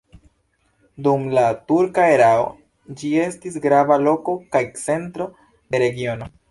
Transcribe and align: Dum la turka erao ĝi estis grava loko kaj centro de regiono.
Dum 1.07 1.27
la 1.39 1.43
turka 1.73 2.07
erao 2.15 2.49
ĝi 3.03 3.13
estis 3.27 3.63
grava 3.67 4.03
loko 4.09 4.37
kaj 4.57 4.67
centro 4.87 5.31
de 5.53 5.89
regiono. 5.89 6.35